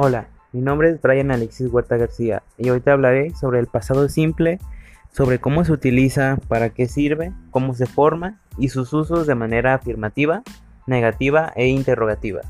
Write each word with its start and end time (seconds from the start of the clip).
Hola, 0.00 0.28
mi 0.52 0.60
nombre 0.60 0.90
es 0.90 1.02
Brian 1.02 1.32
Alexis 1.32 1.72
Huerta 1.72 1.96
García 1.96 2.44
y 2.56 2.70
hoy 2.70 2.78
te 2.78 2.92
hablaré 2.92 3.34
sobre 3.34 3.58
el 3.58 3.66
pasado 3.66 4.08
simple, 4.08 4.60
sobre 5.10 5.40
cómo 5.40 5.64
se 5.64 5.72
utiliza, 5.72 6.38
para 6.46 6.70
qué 6.70 6.86
sirve, 6.86 7.32
cómo 7.50 7.74
se 7.74 7.86
forma 7.86 8.38
y 8.56 8.68
sus 8.68 8.92
usos 8.92 9.26
de 9.26 9.34
manera 9.34 9.74
afirmativa, 9.74 10.44
negativa 10.86 11.52
e 11.56 11.66
interrogativa. 11.66 12.42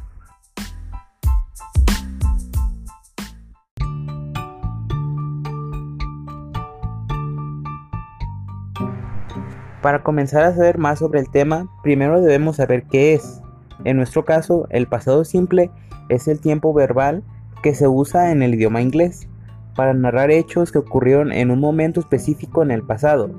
Para 9.81 10.03
comenzar 10.03 10.45
a 10.45 10.55
saber 10.55 10.77
más 10.77 10.99
sobre 10.99 11.21
el 11.21 11.31
tema, 11.31 11.67
primero 11.83 12.21
debemos 12.21 12.57
saber 12.57 12.83
qué 12.83 13.15
es. 13.15 13.41
En 13.85 13.97
nuestro 13.97 14.27
caso, 14.27 14.67
el 14.69 14.87
pasado 14.87 15.25
simple 15.25 15.71
es 16.11 16.29
el 16.29 16.41
tiempo 16.41 16.75
verbal 16.75 17.23
que 17.63 17.75
se 17.75 17.89
usa 17.89 18.31
en 18.33 18.43
el 18.43 18.55
idioma 18.55 18.81
inglés 18.81 19.29
para 19.75 19.95
narrar 19.95 20.31
hechos 20.31 20.73
que 20.73 20.79
ocurrieron 20.79 21.33
en 21.33 21.51
un 21.51 21.61
momento 21.61 22.01
específico 22.01 22.63
en 22.63 22.71
el 22.71 22.83
pasado 22.83 23.31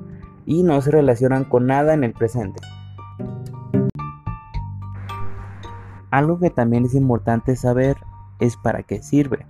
y 0.46 0.64
no 0.64 0.82
se 0.82 0.92
relacionan 0.92 1.44
con 1.44 1.68
nada 1.68 1.94
en 1.94 2.04
el 2.04 2.14
presente. 2.14 2.62
Algo 6.12 6.40
que 6.40 6.50
también 6.50 6.86
es 6.86 6.96
importante 6.96 7.56
saber 7.56 7.98
es 8.40 8.58
para 8.58 8.84
qué 8.84 9.04
sirve. 9.04 9.46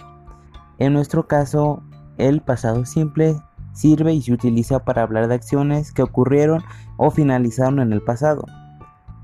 En 0.78 0.94
nuestro 0.94 1.28
caso, 1.28 1.84
el 2.18 2.42
pasado 2.42 2.86
simple 2.86 3.36
sirve 3.72 4.14
y 4.14 4.22
se 4.22 4.34
utiliza 4.34 4.80
para 4.80 5.04
hablar 5.04 5.28
de 5.28 5.36
acciones 5.36 5.94
que 5.94 6.02
ocurrieron 6.02 6.64
o 6.98 7.12
finalizaron 7.12 7.80
en 7.80 7.94
el 7.94 8.02
pasado. 8.02 8.46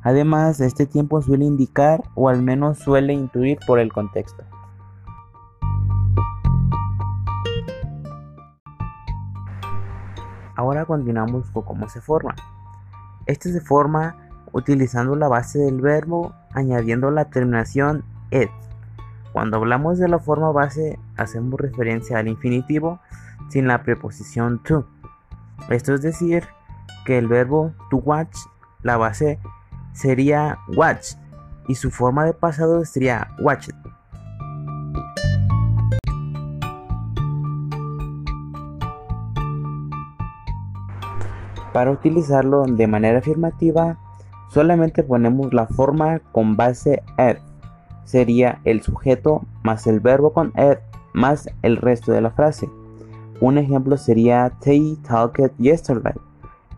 Además, 0.01 0.61
este 0.61 0.85
tiempo 0.85 1.21
suele 1.21 1.45
indicar 1.45 2.03
o 2.13 2.29
al 2.29 2.41
menos 2.41 2.77
suele 2.77 3.13
intuir 3.13 3.57
por 3.65 3.79
el 3.79 3.91
contexto. 3.91 4.43
Ahora 10.55 10.85
continuamos 10.85 11.49
con 11.51 11.63
cómo 11.63 11.89
se 11.89 12.01
forma. 12.01 12.35
Este 13.25 13.51
se 13.51 13.61
forma 13.61 14.15
utilizando 14.51 15.15
la 15.15 15.27
base 15.27 15.59
del 15.59 15.81
verbo 15.81 16.33
añadiendo 16.53 17.11
la 17.11 17.25
terminación 17.25 18.05
ed. 18.31 18.49
Cuando 19.33 19.57
hablamos 19.57 19.97
de 19.97 20.07
la 20.07 20.19
forma 20.19 20.51
base 20.51 20.97
hacemos 21.17 21.59
referencia 21.59 22.19
al 22.19 22.29
infinitivo 22.29 22.99
sin 23.49 23.67
la 23.67 23.83
preposición 23.83 24.63
to. 24.63 24.87
Esto 25.69 25.93
es 25.93 26.01
decir 26.01 26.45
que 27.05 27.17
el 27.17 27.27
verbo 27.27 27.73
to 27.89 27.97
watch, 27.97 28.37
la 28.81 28.97
base 28.97 29.39
sería 29.93 30.59
watch 30.75 31.15
y 31.67 31.75
su 31.75 31.91
forma 31.91 32.25
de 32.25 32.33
pasado 32.33 32.85
sería 32.85 33.29
watched. 33.39 33.75
Para 41.75 41.91
utilizarlo 41.91 42.63
de 42.63 42.87
manera 42.87 43.19
afirmativa, 43.19 43.97
solamente 44.47 45.03
ponemos 45.03 45.53
la 45.53 45.67
forma 45.67 46.19
con 46.31 46.55
base 46.55 47.03
ed. 47.17 47.35
Sería 48.05 48.61
el 48.63 48.81
sujeto 48.81 49.41
más 49.61 49.85
el 49.85 49.99
verbo 49.99 50.31
con 50.31 50.53
ed 50.55 50.77
más 51.11 51.49
el 51.63 51.75
resto 51.75 52.13
de 52.13 52.21
la 52.21 52.31
frase. 52.31 52.69
Un 53.41 53.57
ejemplo 53.57 53.97
sería 53.97 54.53
They 54.61 54.97
talked 55.05 55.51
yesterday. 55.57 56.13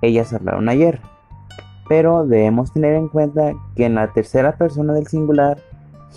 Ellas 0.01 0.33
hablaron 0.33 0.67
ayer. 0.67 0.99
Pero 1.87 2.25
debemos 2.25 2.73
tener 2.73 2.95
en 2.95 3.07
cuenta 3.07 3.53
que 3.75 3.85
en 3.85 3.93
la 3.93 4.11
tercera 4.13 4.57
persona 4.57 4.93
del 4.93 5.05
singular, 5.05 5.59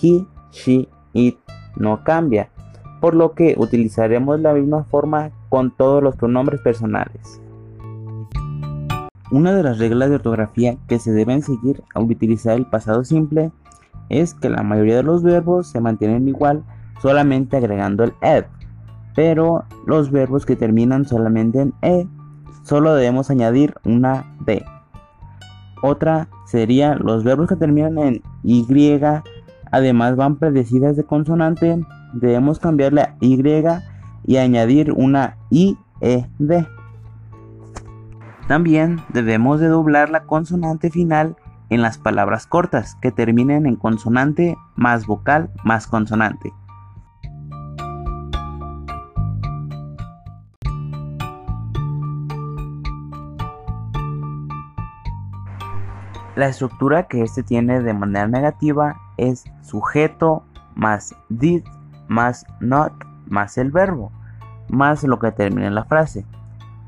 he, 0.00 0.24
she, 0.52 0.88
it 1.12 1.38
no 1.76 2.02
cambia, 2.02 2.48
por 3.02 3.14
lo 3.14 3.34
que 3.34 3.56
utilizaremos 3.58 4.40
la 4.40 4.54
misma 4.54 4.84
forma 4.84 5.32
con 5.50 5.70
todos 5.70 6.02
los 6.02 6.16
pronombres 6.16 6.62
personales. 6.62 7.42
Una 9.30 9.52
de 9.54 9.62
las 9.62 9.78
reglas 9.78 10.08
de 10.08 10.16
ortografía 10.16 10.76
que 10.88 10.98
se 10.98 11.12
deben 11.12 11.42
seguir 11.42 11.84
al 11.94 12.02
utilizar 12.02 12.56
el 12.56 12.66
pasado 12.66 13.04
simple 13.04 13.52
es 14.08 14.34
que 14.34 14.50
la 14.50 14.64
mayoría 14.64 14.96
de 14.96 15.02
los 15.04 15.22
verbos 15.22 15.68
se 15.70 15.80
mantienen 15.80 16.26
igual 16.26 16.64
solamente 17.00 17.56
agregando 17.56 18.02
el 18.02 18.12
ed, 18.22 18.44
pero 19.14 19.64
los 19.86 20.10
verbos 20.10 20.46
que 20.46 20.56
terminan 20.56 21.06
solamente 21.06 21.60
en 21.60 21.74
e 21.82 22.08
solo 22.64 22.94
debemos 22.94 23.30
añadir 23.30 23.74
una 23.84 24.26
d. 24.44 24.64
Otra 25.82 26.28
sería 26.46 26.96
los 26.96 27.22
verbos 27.22 27.48
que 27.48 27.56
terminan 27.56 27.98
en 27.98 28.22
y, 28.42 28.66
además 29.70 30.16
van 30.16 30.36
predecidas 30.36 30.96
de 30.96 31.04
consonante, 31.04 31.80
debemos 32.12 32.58
cambiarle 32.58 33.02
a 33.02 33.16
y 33.20 33.40
y 34.24 34.36
añadir 34.36 34.92
una 34.92 35.36
ied. 35.50 35.76
También 38.50 39.00
debemos 39.10 39.60
de 39.60 39.68
doblar 39.68 40.10
la 40.10 40.24
consonante 40.24 40.90
final 40.90 41.36
en 41.68 41.82
las 41.82 41.98
palabras 41.98 42.48
cortas 42.48 42.96
que 43.00 43.12
terminen 43.12 43.64
en 43.64 43.76
consonante 43.76 44.58
más 44.74 45.06
vocal 45.06 45.52
más 45.62 45.86
consonante. 45.86 46.52
La 56.34 56.48
estructura 56.48 57.06
que 57.06 57.22
este 57.22 57.44
tiene 57.44 57.80
de 57.80 57.94
manera 57.94 58.26
negativa 58.26 58.96
es 59.16 59.44
sujeto 59.62 60.42
más 60.74 61.14
did 61.28 61.62
más 62.08 62.44
not 62.58 62.92
más 63.28 63.56
el 63.58 63.70
verbo 63.70 64.10
más 64.68 65.04
lo 65.04 65.20
que 65.20 65.30
termina 65.30 65.68
en 65.68 65.76
la 65.76 65.84
frase. 65.84 66.26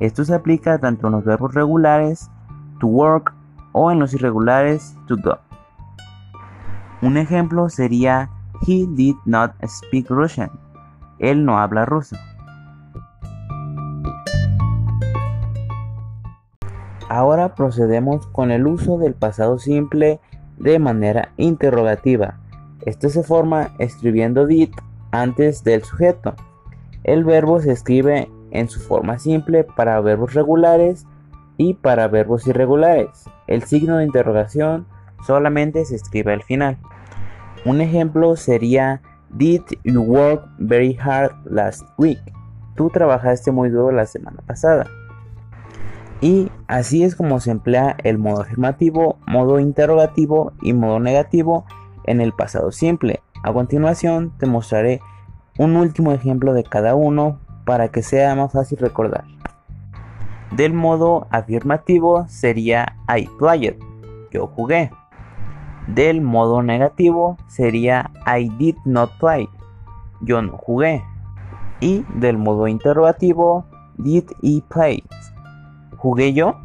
Esto 0.00 0.24
se 0.24 0.34
aplica 0.34 0.78
tanto 0.78 1.06
en 1.06 1.12
los 1.12 1.24
verbos 1.24 1.54
regulares, 1.54 2.30
to 2.80 2.86
work, 2.86 3.34
o 3.72 3.90
en 3.90 3.98
los 3.98 4.14
irregulares, 4.14 4.96
to 5.06 5.16
go. 5.16 5.38
Un 7.02 7.16
ejemplo 7.16 7.68
sería 7.68 8.30
He 8.66 8.86
did 8.86 9.16
not 9.24 9.52
speak 9.66 10.08
Russian. 10.08 10.50
Él 11.18 11.44
no 11.44 11.58
habla 11.58 11.84
ruso. 11.84 12.16
Ahora 17.08 17.54
procedemos 17.54 18.26
con 18.28 18.50
el 18.50 18.66
uso 18.66 18.98
del 18.98 19.14
pasado 19.14 19.58
simple 19.58 20.20
de 20.58 20.78
manera 20.78 21.32
interrogativa. 21.36 22.38
Esto 22.86 23.08
se 23.08 23.22
forma 23.22 23.72
escribiendo 23.78 24.46
did 24.46 24.70
antes 25.10 25.62
del 25.64 25.82
sujeto. 25.82 26.34
El 27.04 27.24
verbo 27.24 27.60
se 27.60 27.72
escribe 27.72 28.30
en 28.52 28.68
su 28.68 28.80
forma 28.80 29.18
simple 29.18 29.64
para 29.64 30.00
verbos 30.00 30.34
regulares 30.34 31.06
y 31.56 31.74
para 31.74 32.08
verbos 32.08 32.46
irregulares. 32.46 33.24
El 33.46 33.62
signo 33.64 33.96
de 33.98 34.04
interrogación 34.04 34.86
solamente 35.26 35.84
se 35.84 35.96
escribe 35.96 36.32
al 36.32 36.42
final. 36.42 36.78
Un 37.64 37.80
ejemplo 37.80 38.36
sería 38.36 39.02
Did 39.30 39.62
you 39.84 40.02
work 40.02 40.46
very 40.58 40.96
hard 41.02 41.32
last 41.44 41.82
week? 41.98 42.20
Tú 42.76 42.90
trabajaste 42.90 43.50
muy 43.50 43.70
duro 43.70 43.92
la 43.92 44.06
semana 44.06 44.42
pasada. 44.46 44.86
Y 46.20 46.50
así 46.68 47.02
es 47.02 47.16
como 47.16 47.40
se 47.40 47.50
emplea 47.50 47.96
el 48.04 48.18
modo 48.18 48.42
afirmativo, 48.42 49.18
modo 49.26 49.58
interrogativo 49.58 50.52
y 50.62 50.72
modo 50.72 51.00
negativo 51.00 51.64
en 52.04 52.20
el 52.20 52.32
pasado 52.32 52.70
simple. 52.70 53.20
A 53.42 53.52
continuación 53.52 54.32
te 54.38 54.46
mostraré 54.46 55.00
un 55.58 55.76
último 55.76 56.12
ejemplo 56.12 56.54
de 56.54 56.64
cada 56.64 56.94
uno 56.94 57.40
para 57.64 57.88
que 57.88 58.02
sea 58.02 58.34
más 58.34 58.52
fácil 58.52 58.78
recordar. 58.78 59.24
Del 60.50 60.74
modo 60.74 61.26
afirmativo 61.30 62.26
sería 62.28 62.96
I 63.08 63.28
played, 63.38 63.76
yo 64.30 64.46
jugué. 64.48 64.90
Del 65.86 66.20
modo 66.20 66.62
negativo 66.62 67.38
sería 67.48 68.10
I 68.26 68.48
did 68.58 68.76
not 68.84 69.10
play, 69.18 69.48
yo 70.20 70.42
no 70.42 70.56
jugué. 70.58 71.02
Y 71.80 72.04
del 72.14 72.38
modo 72.38 72.68
interrogativo, 72.68 73.64
did 73.96 74.24
he 74.42 74.62
play, 74.68 75.02
¿jugué 75.96 76.32
yo? 76.32 76.56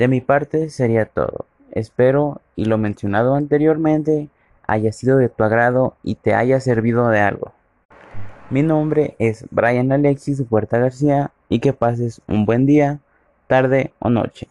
De 0.00 0.08
mi 0.08 0.22
parte 0.22 0.70
sería 0.70 1.04
todo. 1.04 1.44
Espero 1.72 2.40
y 2.56 2.64
lo 2.64 2.78
mencionado 2.78 3.34
anteriormente 3.34 4.30
haya 4.66 4.92
sido 4.92 5.18
de 5.18 5.28
tu 5.28 5.44
agrado 5.44 5.94
y 6.02 6.14
te 6.14 6.32
haya 6.32 6.58
servido 6.58 7.10
de 7.10 7.20
algo. 7.20 7.52
Mi 8.48 8.62
nombre 8.62 9.14
es 9.18 9.44
Brian 9.50 9.92
Alexis 9.92 10.42
Huerta 10.48 10.78
García 10.78 11.32
y 11.50 11.58
que 11.58 11.74
pases 11.74 12.22
un 12.28 12.46
buen 12.46 12.64
día, 12.64 13.00
tarde 13.46 13.92
o 13.98 14.08
noche. 14.08 14.48